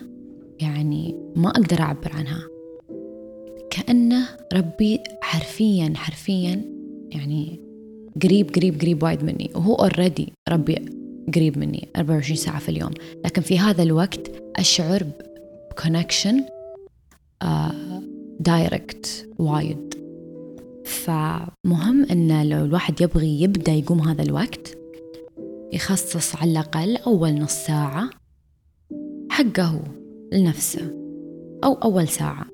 يعني 0.61 1.17
ما 1.37 1.49
أقدر 1.51 1.81
أعبر 1.81 2.13
عنها. 2.13 2.43
كأنه 3.71 4.29
ربي 4.53 4.99
حرفيا 5.23 5.93
حرفيا 5.97 6.63
يعني 7.11 7.70
قريب 8.23 8.51
قريب 8.55 8.81
قريب 8.81 9.03
وايد 9.03 9.25
مني. 9.25 9.51
وهو 9.55 9.75
اوريدي 9.75 10.33
ربي 10.49 10.75
قريب 11.35 11.59
مني 11.59 11.89
24 11.97 12.37
ساعة 12.37 12.59
في 12.59 12.69
اليوم. 12.69 12.91
لكن 13.25 13.43
في 13.43 13.59
هذا 13.59 13.83
الوقت 13.83 14.31
أشعر 14.57 15.07
ب 15.71 15.77
connection 15.77 16.45
direct 18.41 19.29
آه، 19.41 19.43
وايد. 19.43 19.95
فمهم 20.85 22.05
أن 22.11 22.49
لو 22.49 22.65
الواحد 22.65 23.01
يبغي 23.01 23.43
يبدأ 23.43 23.73
يقوم 23.73 24.01
هذا 24.01 24.23
الوقت 24.23 24.79
يخصص 25.73 26.37
على 26.37 26.51
الأقل 26.51 26.97
أول 26.97 27.35
نص 27.35 27.53
ساعة 27.53 28.11
حقه 29.31 29.83
لنفسه. 30.33 30.95
أو 31.65 31.73
أول 31.75 32.09
ساعة. 32.09 32.47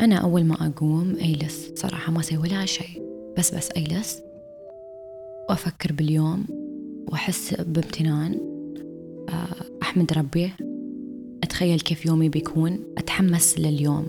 أنا 0.00 0.16
أول 0.16 0.44
ما 0.44 0.66
أقوم 0.66 1.16
أجلس. 1.20 1.72
صراحة 1.74 2.12
ما 2.12 2.20
أسوي 2.20 2.38
ولا 2.38 2.66
شيء. 2.66 3.02
بس 3.38 3.54
بس 3.54 3.70
أجلس. 3.70 4.20
وأفكر 5.48 5.92
باليوم 5.92 6.44
وأحس 7.08 7.54
بامتنان 7.54 8.40
آه، 9.28 9.82
أحمد 9.82 10.12
ربي 10.12 10.52
أتخيل 11.42 11.80
كيف 11.80 12.06
يومي 12.06 12.28
بيكون 12.28 12.78
أتحمس 12.98 13.58
لليوم. 13.58 14.06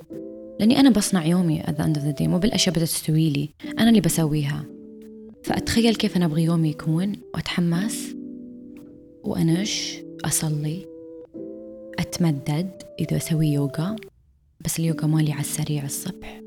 لأني 0.60 0.80
أنا 0.80 0.90
بصنع 0.90 1.26
يومي 1.26 1.64
at 1.64 1.66
the 1.66 1.84
end 1.84 1.98
of 1.98 2.02
the 2.02 2.20
day 2.20 2.28
مو 2.28 2.40
بالأشياء 2.40 2.76
بتستوي 2.76 3.30
لي 3.30 3.50
أنا 3.80 3.90
اللي 3.90 4.02
بسويها. 4.02 4.66
فأتخيل 5.44 5.96
كيف 5.96 6.18
أنا 6.18 6.26
أبغي 6.26 6.44
يومي 6.44 6.70
يكون 6.70 7.16
وأتحمس 7.34 8.16
وأنش 9.24 9.98
أصلي 10.26 10.86
أتمدد 12.00 12.70
إذا 13.00 13.18
أسوي 13.18 13.48
يوغا 13.48 13.96
بس 14.66 14.80
اليوغا 14.80 15.08
مالي 15.08 15.32
على 15.32 15.42
السريع 15.42 15.86
الصبح. 15.86 16.42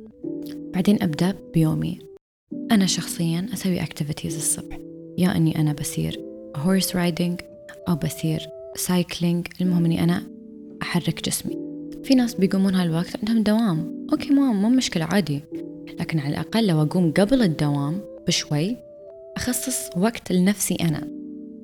بعدين 0.74 1.02
أبدأ 1.02 1.34
بيومي. 1.54 2.07
أنا 2.52 2.86
شخصيا 2.86 3.46
أسوي 3.52 3.82
activities 3.82 4.36
الصبح. 4.36 4.78
يا 5.18 5.36
أني 5.36 5.60
أنا 5.60 5.72
بصير 5.72 6.20
horse 6.56 6.96
riding 6.96 7.40
أو 7.88 7.96
بصير 7.96 8.40
cycling 8.76 9.46
المهم 9.60 9.84
أني 9.84 10.04
أنا 10.04 10.22
أحرك 10.82 11.24
جسمي. 11.24 11.58
في 12.04 12.14
ناس 12.14 12.34
بيقومون 12.34 12.74
هالوقت 12.74 13.16
عندهم 13.18 13.42
دوام. 13.42 14.06
okay 14.12 14.30
ما 14.30 14.52
مو 14.52 14.68
مشكلة 14.68 15.04
عادي. 15.04 15.40
لكن 16.00 16.18
على 16.18 16.28
الأقل 16.28 16.66
لو 16.66 16.82
أقوم 16.82 17.12
قبل 17.12 17.42
الدوام 17.42 18.00
بشوي 18.26 18.76
أخصص 19.36 19.96
وقت 19.96 20.32
لنفسي 20.32 20.74
أنا. 20.74 21.08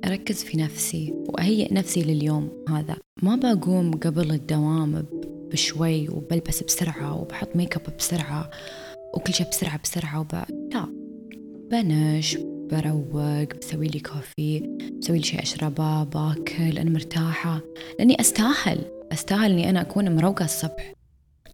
أركز 0.04 0.44
في 0.44 0.56
نفسي 0.56 1.14
وأهيئ 1.28 1.74
نفسي 1.74 2.02
لليوم 2.02 2.48
هذا. 2.68 2.96
ما 3.22 3.36
بقوم 3.36 3.90
قبل 3.90 4.30
الدوام 4.30 5.04
بشوي 5.52 6.08
وبلبس 6.08 6.62
بسرعة 6.62 7.20
وبحط 7.20 7.56
ميك 7.56 7.76
اب 7.76 7.96
بسرعة. 7.98 8.50
وكل 9.16 9.34
شيء 9.34 9.48
بسرعة 9.48 9.80
بسرعة 9.82 10.20
وب... 10.20 10.34
لا 10.74 10.86
بنش 11.70 12.38
بروق 12.70 13.56
بسوي 13.60 13.86
لي 13.86 14.00
كوفي 14.00 14.78
بسوي 15.00 15.18
لي 15.18 15.24
شيء 15.24 15.42
أشربه 15.42 16.04
باكل 16.04 16.78
أنا 16.78 16.90
مرتاحة. 16.90 17.60
لأني 17.98 18.20
أستاهل 18.20 18.78
أستاهل 19.12 19.52
إني 19.52 19.70
أنا 19.70 19.80
أكون 19.80 20.16
مروقة 20.16 20.44
الصبح. 20.44 20.94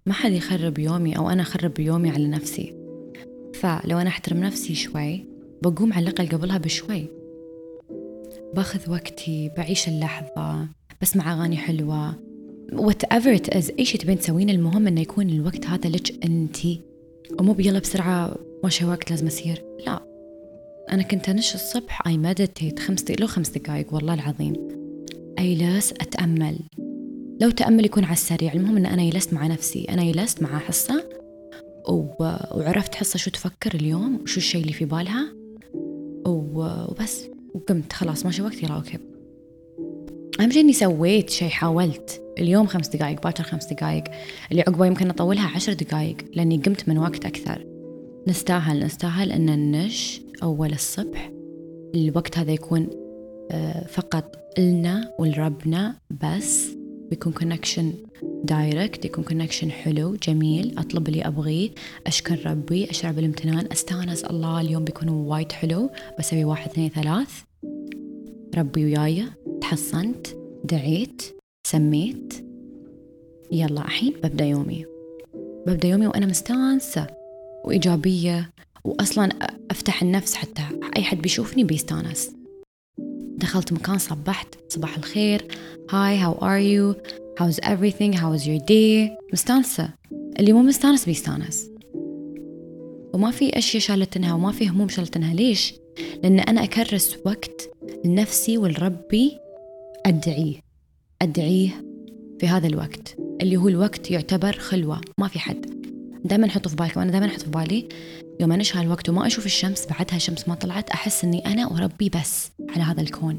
ما 0.07 0.13
حد 0.13 0.33
يخرب 0.33 0.79
يومي 0.79 1.17
أو 1.17 1.31
أنا 1.31 1.43
أخرب 1.43 1.81
يومي 1.81 2.11
على 2.11 2.29
نفسي. 2.29 2.75
فلو 3.55 3.99
أنا 3.99 4.09
أحترم 4.09 4.41
نفسي 4.41 4.75
شوي 4.75 5.25
بقوم 5.63 5.93
على 5.93 6.09
الأقل 6.09 6.29
قبلها 6.29 6.59
بشوي. 6.59 7.07
باخذ 8.55 8.91
وقتي 8.91 9.51
بعيش 9.57 9.89
اللحظة 9.89 10.69
بسمع 11.03 11.33
أغاني 11.33 11.57
حلوة. 11.57 12.15
whatever 12.73 13.35
it 13.35 13.49
is 13.49 13.73
أي 13.79 13.85
شيء 13.85 14.01
تبين 14.01 14.19
تسوين 14.19 14.51
المهم 14.51 14.87
إنه 14.87 15.01
يكون 15.01 15.31
الوقت 15.31 15.67
هذا 15.67 15.89
لك 15.89 16.25
انت. 16.25 16.59
ومو 17.39 17.53
يلا 17.53 17.79
بسرعة 17.79 18.37
ماشي 18.65 18.85
وقت 18.85 19.11
لازم 19.11 19.27
أسير. 19.27 19.65
لا 19.87 20.01
أنا 20.93 21.03
كنت 21.03 21.29
أنش 21.29 21.55
الصبح 21.55 22.07
I 22.07 22.19
meditate 22.19 22.79
خمس 22.79 23.03
دقائق 23.03 23.21
لو 23.21 23.27
خمس 23.27 23.49
دقائق 23.49 23.95
والله 23.95 24.15
العظيم. 24.15 24.55
أجلس 25.39 25.93
أتأمل. 25.93 26.59
لو 27.41 27.51
تأمل 27.51 27.85
يكون 27.85 28.05
على 28.05 28.13
السريع 28.13 28.53
المهم 28.53 28.77
أن 28.77 28.87
أنا 28.87 29.11
جلست 29.11 29.33
مع 29.33 29.47
نفسي 29.47 29.85
أنا 29.85 30.13
جلست 30.13 30.43
مع 30.43 30.59
حصة 30.59 31.05
وعرفت 31.89 32.95
حصة 32.95 33.17
شو 33.17 33.31
تفكر 33.31 33.75
اليوم 33.75 34.21
وشو 34.23 34.37
الشيء 34.37 34.61
اللي 34.61 34.73
في 34.73 34.85
بالها 34.85 35.35
وبس 36.27 37.25
وقمت 37.55 37.93
خلاص 37.93 38.25
ماشي 38.27 38.43
وقت 38.43 38.63
يلا 38.63 38.75
okay. 38.75 38.99
أهم 40.41 40.51
شيء 40.51 40.63
إني 40.63 40.73
سويت 40.73 41.31
شيء 41.31 41.49
حاولت. 41.49 42.23
اليوم 42.39 42.67
خمس 42.67 42.89
دقائق 42.89 43.23
باكر 43.23 43.43
خمس 43.43 43.67
دقائق 43.67 44.05
اللي 44.51 44.63
عقبه 44.63 44.87
يمكن 44.87 45.11
أطولها 45.11 45.49
عشر 45.55 45.73
دقائق 45.73 46.17
لأني 46.35 46.57
قمت 46.57 46.89
من 46.89 46.99
وقت 46.99 47.25
أكثر. 47.25 47.67
نستاهل 48.29 48.85
نستاهل 48.85 49.33
أن 49.33 49.47
ننش 49.47 50.21
أول 50.43 50.73
الصبح. 50.73 51.31
الوقت 51.95 52.39
هذا 52.39 52.53
يكون 52.53 52.91
آه، 53.51 53.87
فقط 53.87 54.37
لنا 54.59 55.13
ولربنا 55.19 55.95
بس. 56.11 56.69
بيكون 57.11 57.33
connection 57.33 57.93
direct 58.45 59.05
يكون 59.05 59.25
connection 59.25 59.71
حلو 59.71 60.17
جميل. 60.23 60.79
أطلب 60.79 61.09
اللي 61.09 61.23
أبغيه. 61.23 61.71
أشكر 62.07 62.51
ربي 62.51 62.91
أشعر 62.91 63.13
بالامتنان. 63.13 63.67
أستانس 63.73 64.25
الله 64.25 64.61
اليوم 64.61 64.85
بيكون 64.85 65.09
وايد 65.09 65.53
حلو. 65.53 65.91
بسوي 66.19 66.45
واحد 66.45 66.71
اثنين 66.71 66.91
ثلاث. 66.91 67.43
ربي 68.57 68.85
وياي. 68.85 69.25
تحصنت 69.61 70.27
دعيت 70.65 71.23
سميت. 71.67 72.35
يلا 73.53 73.81
الحين 73.81 74.13
ببدأ 74.13 74.45
يومي. 74.45 74.87
ببدأ 75.67 75.89
يومي 75.89 76.07
وأنا 76.07 76.27
مستانسة 76.27 77.07
وإيجابية 77.65 78.51
وأصلا 78.85 79.29
أفتح 79.71 80.03
النفس 80.03 80.35
حتى 80.35 80.63
أي 80.97 81.03
حد 81.03 81.19
بيشوفني 81.19 81.65
بيستانس. 81.65 82.31
دخلت 83.37 83.73
مكان 83.73 83.99
صبحت 83.99 84.55
صباح 84.69 84.97
الخير. 84.97 85.47
hi 85.91 86.17
how 86.17 86.33
are 86.33 86.59
you 86.59 86.95
how's 87.41 87.57
everything? 87.57 88.13
How's 88.15 88.45
your 88.45 88.61
day? 88.61 89.11
مستانسة. 89.33 89.91
اللي 90.39 90.53
مو 90.53 90.63
مستانس 90.63 91.05
بيستانس. 91.05 91.71
وما 93.15 93.31
في 93.31 93.59
أشياء 93.59 93.83
شالتنها 93.83 94.35
وما 94.35 94.53
في 94.53 94.69
هموم 94.69 94.89
شالتنها. 94.89 95.35
ليش؟ 95.35 95.75
لأن 96.23 96.41
أنا 96.41 96.65
أكرس 96.65 97.17
وقت 97.25 97.71
لنفسي 98.05 98.59
ولربي 98.59 99.39
أدعيه. 100.07 100.61
أدعيه 101.23 101.85
في 102.41 102.49
هذا 102.49 102.67
الوقت 102.67 103.17
اللي 103.43 103.57
هو 103.57 103.69
الوقت 103.69 104.11
يعتبر 104.11 104.53
خلوة 104.53 105.01
ما 105.19 105.29
في 105.29 105.39
حد. 105.39 105.67
دائما 106.25 106.49
حطوا 106.49 106.71
في 106.71 106.77
بالك 106.77 106.97
وأنا 106.97 107.11
دائما 107.11 107.27
أحط 107.27 107.41
في 107.41 107.51
بالي 107.51 107.89
يوم 108.41 108.53
أنش 108.53 108.77
هالوقت 108.77 109.09
وما 109.09 109.27
أشوف 109.27 109.47
الشمس 109.47 109.87
بعدها 109.87 110.17
الشمس 110.17 110.49
ما 110.49 110.55
طلعت 110.55 110.91
أحس 110.91 111.25
إني 111.25 111.47
أنا 111.47 111.67
وربي 111.67 112.09
بس 112.09 112.51
على 112.71 112.83
هذا 112.83 113.01
الكون. 113.01 113.39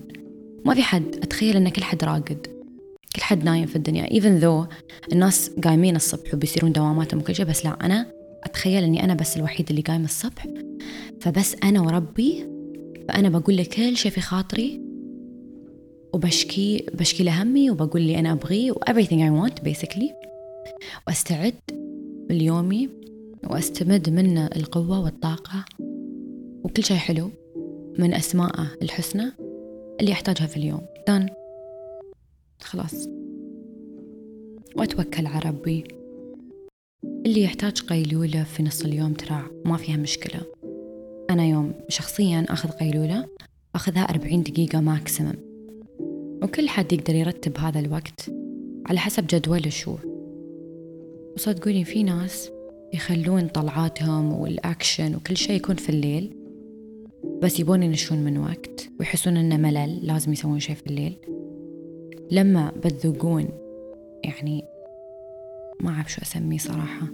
ما 0.65 0.73
في 0.73 0.83
حد. 0.83 1.15
أتخيل 1.15 1.55
إن 1.55 1.69
كل 1.69 1.83
حد 1.83 2.03
راقد. 2.03 2.47
كل 3.15 3.21
حد 3.21 3.43
نايم 3.43 3.65
في 3.65 3.75
الدنيا. 3.75 4.05
Even 4.05 4.43
though 4.43 4.73
الناس 5.11 5.51
قايمين 5.63 5.95
الصبح 5.95 6.33
وبيصيرون 6.33 6.71
دواماتهم 6.71 7.19
وكل 7.19 7.35
شيء 7.35 7.45
بس 7.45 7.65
لا 7.65 7.85
أنا 7.85 8.13
أتخيل 8.43 8.83
إني 8.83 9.03
أنا 9.03 9.13
بس 9.13 9.37
الوحيد 9.37 9.69
اللي 9.69 9.81
قايم 9.81 10.03
الصبح. 10.03 10.47
فبس 11.21 11.55
أنا 11.63 11.81
وربي 11.81 12.47
فأنا 13.07 13.29
بقول 13.29 13.57
له 13.57 13.63
كل 13.63 13.97
شيء 13.97 14.11
في 14.11 14.21
خاطري 14.21 14.90
وبشكي 16.13 16.85
بشكي 16.93 17.23
له 17.23 17.43
همي 17.43 17.71
وبقول 17.71 18.01
لي 18.01 18.19
أنا 18.19 18.31
أبغيه 18.31 18.71
و 18.71 18.75
everything 18.75 19.19
I 19.19 19.31
want 19.41 19.63
basically. 19.63 20.11
وأستعد 21.07 21.53
ليومي 22.29 22.89
وأستمد 23.43 24.09
منه 24.09 24.45
القوة 24.45 24.99
والطاقة 25.03 25.65
وكل 26.63 26.83
شيء 26.83 26.97
حلو 26.97 27.29
من 27.99 28.13
أسماءه 28.13 28.67
الحسنى 28.81 29.31
اللي 29.99 30.11
أحتاجها 30.11 30.47
في 30.47 30.57
اليوم. 30.57 30.85
دان 31.07 31.29
خلاص. 32.61 33.07
وأتوكل 34.75 35.25
على 35.25 35.49
ربي. 35.49 35.83
اللي 37.25 37.43
يحتاج 37.43 37.81
قيلولة 37.81 38.43
في 38.43 38.63
نص 38.63 38.81
اليوم 38.81 39.13
ترى 39.13 39.43
ما 39.65 39.77
فيها 39.77 39.97
مشكلة. 39.97 40.41
أنا 41.29 41.45
يوم 41.45 41.73
شخصيا 41.89 42.45
أخذ 42.49 42.69
قيلولة 42.69 43.27
أخذها 43.75 44.01
أربعين 44.01 44.43
دقيقة 44.43 44.81
ماكسيمم 44.81 45.50
وكل 46.41 46.69
حد 46.69 46.93
يقدر 46.93 47.15
يرتب 47.15 47.57
هذا 47.57 47.79
الوقت 47.79 48.31
على 48.85 48.99
حسب 48.99 49.27
جدوله 49.27 49.69
شو 49.69 49.95
وصدقوني 51.35 51.83
في 51.83 52.03
ناس 52.03 52.51
يخلون 52.93 53.47
طلعاتهم 53.47 54.33
والأكشن 54.33 55.15
وكل 55.15 55.37
شيء 55.37 55.55
يكون 55.55 55.75
في 55.75 55.89
الليل 55.89 56.35
بس 57.41 57.59
يبون 57.59 57.83
ينشون 57.83 58.17
من 58.17 58.37
وقت 58.37 58.89
ويحسون 58.99 59.37
إنه 59.37 59.57
ملل 59.57 60.07
لازم 60.07 60.33
يسوون 60.33 60.59
شيء 60.59 60.75
في 60.75 60.87
الليل. 60.87 61.17
لما 62.31 62.71
بتذوقون 62.85 63.47
يعني 64.23 64.63
ما 65.79 65.89
أعرف 65.89 66.11
شو 66.11 66.21
أسميه 66.21 66.57
صراحة 66.57 67.07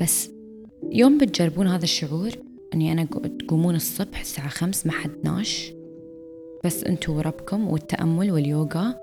بس 0.00 0.30
يوم 0.92 1.18
بتجربون 1.18 1.66
هذا 1.66 1.84
الشعور 1.84 2.30
أني 2.74 2.92
أنا 2.92 3.04
تقومون 3.38 3.74
الصبح 3.74 4.20
الساعة 4.20 4.48
خمس 4.48 4.86
ما 4.86 4.92
حد 4.92 5.10
ناش 5.24 5.72
بس 6.64 6.84
أنتوا 6.84 7.14
وربكم 7.14 7.68
والتأمل 7.68 8.30
واليوغا 8.30 8.94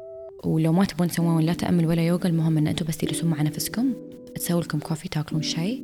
ولو 0.46 0.72
ما 0.72 0.86
تبون 0.86 1.08
تسوون 1.08 1.44
لا 1.44 1.54
تأمل 1.54 1.88
ولا 1.88 2.08
يوغا 2.08 2.28
المهم 2.28 2.58
أن 2.58 2.68
أنتوا 2.68 2.88
بس 2.88 2.98
تجلسون 2.98 3.30
مع 3.30 3.42
نفسكم 3.42 3.94
تسووا 4.36 4.62
لكم 4.62 4.80
كوفي 4.80 5.10
تاكلون 5.10 5.42
شيء 5.42 5.84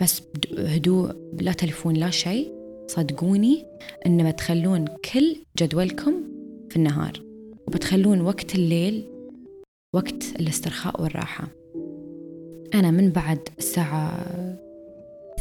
بس 0.00 0.22
هدوء 0.58 1.12
لا 1.40 1.52
تلفون 1.52 1.94
لا 1.94 2.10
شيء. 2.10 2.52
صدقوني 2.86 3.64
أن 4.06 4.30
بتخلون 4.30 4.84
كل 4.84 5.36
جدولكم 5.58 6.12
في 6.70 6.76
النهار 6.76 7.22
وبتخلون 7.66 8.20
وقت 8.20 8.54
الليل 8.54 9.04
وقت 9.92 10.24
الاسترخاء 10.40 11.02
والراحة. 11.02 11.48
أنا 12.74 12.90
من 12.90 13.10
بعد 13.10 13.38
الساعة 13.58 14.26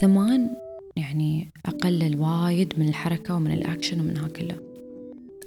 ثمان 0.02 0.50
يعني 0.96 1.52
أقلل 1.65 2.20
وايد 2.20 2.74
من 2.78 2.89
الحركة 2.89 3.36
ومن 3.36 3.52
الأكشن 3.52 4.00
ومن 4.00 4.18
ها 4.18 4.28
كله. 4.28 4.74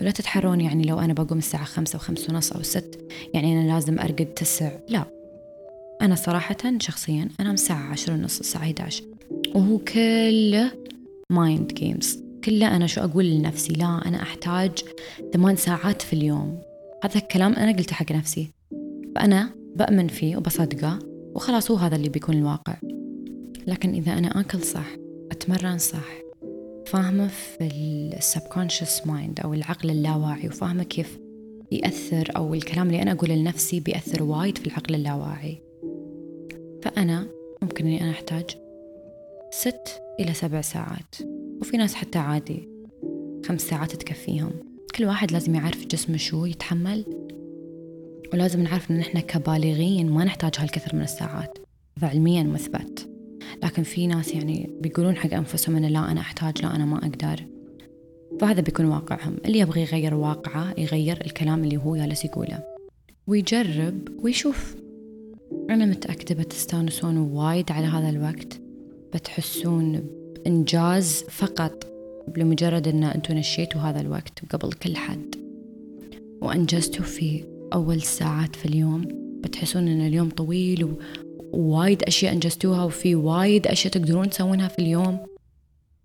ولا 0.00 0.10
تتحرون 0.10 0.60
يعني 0.60 0.82
لو 0.84 1.00
أنا 1.00 1.12
بقوم 1.12 1.38
الساعة 1.38 1.64
خمسة 1.64 1.96
وخمس 1.96 2.30
ونص 2.30 2.52
أو 2.52 2.62
ست 2.62 3.00
يعني 3.34 3.52
أنا 3.52 3.72
لازم 3.72 3.98
أرقد 3.98 4.26
تسع. 4.26 4.70
لا. 4.88 5.04
أنا 6.02 6.14
صراحة 6.14 6.56
شخصيا 6.78 7.28
أنام 7.40 7.54
الساعة 7.54 7.90
عشر 7.90 8.12
ونص 8.12 8.38
الساعة 8.40 8.62
11 8.62 9.04
وهو 9.54 9.78
كله 9.78 10.70
mind 11.30 11.74
games 11.74 12.22
كله 12.44 12.76
أنا 12.76 12.86
شو 12.86 13.00
أقول 13.00 13.24
لنفسي؟ 13.30 13.72
لا 13.72 14.08
أنا 14.08 14.22
أحتاج 14.22 14.70
ثمان 15.32 15.56
ساعات 15.56 16.02
في 16.02 16.12
اليوم. 16.12 16.60
هذا 17.04 17.16
الكلام 17.16 17.52
أنا 17.52 17.72
قلته 17.72 17.94
حق 17.94 18.12
نفسي. 18.12 18.50
فأنا 19.16 19.50
بأمن 19.76 20.08
فيه 20.08 20.36
وبصدقه 20.36 20.98
وخلاص 21.34 21.70
هو 21.70 21.76
هذا 21.76 21.96
اللي 21.96 22.08
بيكون 22.08 22.34
الواقع. 22.34 22.76
لكن 23.66 23.94
إذا 23.94 24.12
أنا 24.12 24.40
أكل 24.40 24.62
صح 24.62 24.86
أتمرن 25.30 25.78
صح 25.78 26.27
فاهمة 26.88 27.28
في 27.28 27.64
ال 28.16 28.23
subconscious 28.23 29.06
mind 29.06 29.40
أو 29.40 29.54
العقل 29.54 29.90
اللاواعي 29.90 30.48
وفاهمة 30.48 30.82
كيف 30.82 31.18
يأثر 31.72 32.32
أو 32.36 32.54
الكلام 32.54 32.86
اللي 32.86 33.02
أنا 33.02 33.12
أقوله 33.12 33.34
لنفسي 33.34 33.80
بيأثر 33.80 34.22
وايد 34.22 34.58
في 34.58 34.66
العقل 34.66 34.94
اللاواعي. 34.94 35.62
فأنا 36.82 37.28
ممكن 37.62 37.86
إني 37.86 38.00
أنا 38.00 38.10
أحتاج 38.10 38.44
ست 39.50 40.02
إلى 40.20 40.34
سبع 40.34 40.60
ساعات 40.60 41.14
وفي 41.60 41.76
ناس 41.76 41.94
حتى 41.94 42.18
عادي 42.18 42.68
خمس 43.46 43.60
ساعات 43.60 43.92
تكفيهم. 43.96 44.50
كل 44.94 45.04
واحد 45.04 45.32
لازم 45.32 45.54
يعرف 45.54 45.86
جسمه 45.86 46.16
شو 46.16 46.44
يتحمل 46.44 47.04
ولازم 48.32 48.62
نعرف 48.62 48.90
إن 48.90 49.00
إحنا 49.00 49.20
كبالغين 49.20 50.10
ما 50.10 50.24
نحتاج 50.24 50.52
هالكثر 50.58 50.96
من 50.96 51.02
الساعات 51.02 51.58
علميا 52.02 52.42
مثبت. 52.42 53.17
لكن 53.64 53.82
في 53.82 54.06
ناس 54.06 54.34
يعني 54.34 54.70
بيقولون 54.80 55.16
حق 55.16 55.34
أنفسهم 55.34 55.76
ان 55.76 55.84
لا 55.84 56.12
أنا 56.12 56.20
أحتاج 56.20 56.62
لا 56.62 56.76
أنا 56.76 56.84
ما 56.84 56.96
أقدر. 56.98 57.44
فهذا 58.40 58.60
بيكون 58.60 58.86
واقعهم. 58.86 59.36
اللي 59.44 59.58
يبغى 59.58 59.80
يغير 59.80 60.14
واقعه 60.14 60.74
يغير 60.78 61.20
الكلام 61.26 61.64
اللي 61.64 61.76
هو 61.76 61.96
جالس 61.96 62.24
يقوله. 62.24 62.64
ويجرب 63.26 64.08
ويشوف. 64.22 64.76
أنا 65.70 65.86
متأكدة 65.86 66.42
بتستانسون 66.42 67.16
وايد 67.18 67.72
على 67.72 67.86
هذا 67.86 68.10
الوقت. 68.10 68.60
بتحسون 69.14 70.02
بإنجاز 70.34 71.24
فقط 71.30 71.86
لمجرد 72.36 72.88
أن 72.88 73.04
أنتوا 73.04 73.34
نشيتوا 73.34 73.80
هذا 73.80 74.00
الوقت 74.00 74.42
قبل 74.50 74.72
كل 74.72 74.96
حد. 74.96 75.34
وأنجزتوا 76.40 77.04
في 77.04 77.44
أول 77.72 78.02
ساعات 78.02 78.56
في 78.56 78.66
اليوم. 78.66 79.08
بتحسون 79.44 79.88
أن 79.88 80.06
اليوم 80.06 80.30
طويل 80.30 80.94
و... 81.52 81.58
ووايد 81.58 82.02
أشياء 82.02 82.32
أنجزتوها 82.32 82.84
وفي 82.84 83.14
وايد 83.14 83.66
أشياء 83.66 83.92
تقدرون 83.92 84.30
تسوونها 84.30 84.68
في 84.68 84.78
اليوم. 84.78 85.26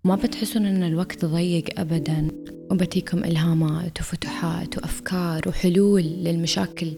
ما 0.04 0.16
بتحسون 0.16 0.66
إن 0.66 0.82
الوقت 0.82 1.24
ضيق 1.24 1.80
ابدا. 1.80 2.28
وبتيكم 2.70 3.24
إلهامات 3.24 4.00
وفتوحات 4.00 4.78
وأفكار 4.78 5.48
وحلول 5.48 6.02
للمشاكل 6.02 6.92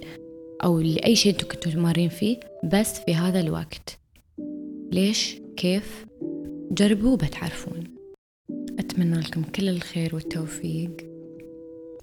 أو 0.65 0.81
لأي 0.81 1.17
شيء 1.17 1.33
أنتم 1.33 1.49
كنتوا 1.49 1.81
مارين 1.81 2.09
فيه 2.09 2.41
بس 2.65 3.01
في 3.01 3.15
هذا 3.15 3.41
الوقت. 3.41 3.99
ليش؟ 4.93 5.37
كيف؟ 5.57 6.07
جربوا 6.71 7.13
وبتعرفون. 7.13 7.85
أتمنى 8.79 9.21
لكم 9.21 9.43
كل 9.43 9.69
الخير 9.69 10.15
والتوفيق. 10.15 11.16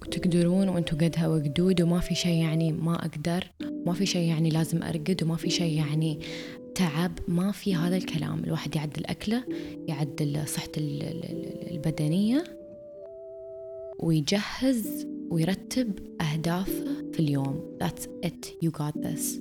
وتقدرون 0.06 0.68
وأنتم 0.68 0.96
قدها 0.96 1.28
وقدود 1.28 1.82
وما 1.82 2.00
في 2.00 2.14
شيء 2.14 2.42
يعني 2.42 2.72
ما 2.72 2.94
أقدر 2.94 3.44
ما 3.86 3.92
في 3.92 4.06
شيء 4.06 4.28
يعني 4.28 4.50
لازم 4.50 4.82
أرقد 4.82 5.22
وما 5.22 5.36
في 5.36 5.50
شيء 5.50 5.78
يعني 5.78 6.20
تعب 6.74 7.18
ما 7.28 7.52
في 7.52 7.74
هذا 7.74 7.96
الكلام. 7.96 8.44
الواحد 8.44 8.76
يعدل 8.76 9.06
أكله 9.06 9.44
يعدل 9.88 10.48
صحته 10.48 10.80
البدنية 11.70 12.44
ويجهز 13.98 15.06
ويرتب 15.30 15.98
أهدافه 16.20 16.84
في 17.12 17.20
اليوم. 17.20 17.78
That's 17.82 18.26
it. 18.26 18.48
You 18.64 18.70
got 18.70 19.02
this. 19.02 19.40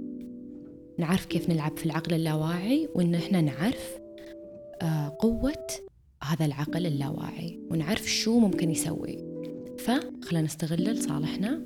نعرف 0.97 1.25
كيف 1.25 1.49
نلعب 1.49 1.77
في 1.77 1.85
العقل 1.85 2.13
اللاواعي 2.13 2.89
وإن 2.95 3.15
إحنا 3.15 3.41
نعرف 3.41 3.97
آه، 4.81 5.17
قوة 5.19 5.67
هذا 6.23 6.45
العقل 6.45 6.85
اللاواعي. 6.85 7.59
ونعرف 7.71 8.09
شو 8.09 8.39
ممكن 8.39 8.69
يسوي. 8.69 9.32
فخلنا 9.83 10.41
نستغله 10.41 10.91
لصالحنا. 10.91 11.61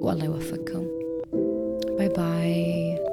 والله 0.00 0.24
يوفقكم. 0.24 0.86
باي 1.98 2.08
باي 2.08 3.07